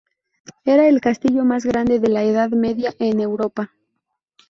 Era 0.65 0.87
el 0.87 0.99
castillo 0.99 1.45
más 1.45 1.63
grande 1.63 1.99
de 1.99 2.09
la 2.09 2.23
Edad 2.23 2.49
Media 2.49 2.91
en 2.97 3.19
Europa. 3.19 3.71